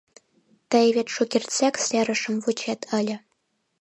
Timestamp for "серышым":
1.85-2.35